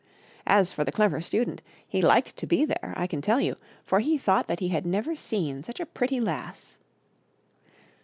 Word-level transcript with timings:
As 0.47 0.73
for 0.73 0.83
the 0.83 0.91
Clever 0.91 1.21
Student, 1.21 1.61
he 1.87 2.01
liked 2.01 2.35
to 2.37 2.47
be 2.47 2.65
there, 2.65 2.95
I 2.97 3.05
can 3.05 3.21
tell 3.21 3.39
you, 3.39 3.55
for 3.83 3.99
he 3.99 4.17
thought 4.17 4.47
that 4.47 4.59
he 4.59 4.69
had 4.69 4.83
never 4.83 5.15
seen 5.15 5.63
such 5.63 5.79
a 5.79 5.85
pretty 5.85 6.19
lass. 6.19 6.79